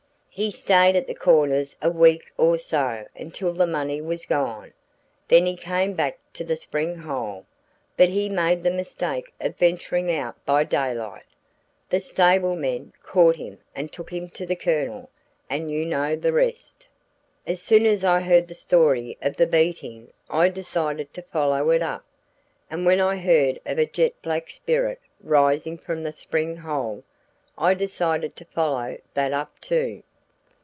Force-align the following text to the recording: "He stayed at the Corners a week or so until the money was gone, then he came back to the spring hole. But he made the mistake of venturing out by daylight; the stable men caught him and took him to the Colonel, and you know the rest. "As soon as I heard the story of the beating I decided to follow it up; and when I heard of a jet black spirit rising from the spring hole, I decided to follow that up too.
"He 0.33 0.49
stayed 0.49 0.95
at 0.95 1.07
the 1.07 1.13
Corners 1.13 1.75
a 1.81 1.91
week 1.91 2.31
or 2.37 2.57
so 2.57 3.05
until 3.17 3.51
the 3.51 3.67
money 3.67 3.99
was 4.01 4.25
gone, 4.25 4.71
then 5.27 5.45
he 5.45 5.57
came 5.57 5.93
back 5.93 6.17
to 6.33 6.45
the 6.45 6.55
spring 6.55 6.97
hole. 6.99 7.45
But 7.97 8.07
he 8.09 8.29
made 8.29 8.63
the 8.63 8.71
mistake 8.71 9.33
of 9.41 9.57
venturing 9.57 10.09
out 10.09 10.43
by 10.45 10.63
daylight; 10.63 11.25
the 11.89 11.99
stable 11.99 12.55
men 12.55 12.93
caught 13.03 13.35
him 13.35 13.59
and 13.75 13.91
took 13.91 14.09
him 14.11 14.29
to 14.29 14.45
the 14.45 14.55
Colonel, 14.55 15.09
and 15.49 15.69
you 15.69 15.85
know 15.85 16.15
the 16.15 16.33
rest. 16.33 16.87
"As 17.45 17.61
soon 17.61 17.85
as 17.85 18.05
I 18.05 18.21
heard 18.21 18.47
the 18.47 18.55
story 18.55 19.17
of 19.21 19.35
the 19.35 19.45
beating 19.45 20.11
I 20.29 20.47
decided 20.47 21.13
to 21.13 21.21
follow 21.23 21.71
it 21.71 21.83
up; 21.83 22.05
and 22.69 22.85
when 22.85 23.01
I 23.01 23.17
heard 23.17 23.59
of 23.65 23.77
a 23.77 23.85
jet 23.85 24.13
black 24.21 24.49
spirit 24.49 25.01
rising 25.21 25.77
from 25.77 26.03
the 26.03 26.13
spring 26.13 26.55
hole, 26.55 27.03
I 27.57 27.73
decided 27.73 28.37
to 28.37 28.45
follow 28.45 28.97
that 29.13 29.33
up 29.33 29.59
too. 29.59 30.01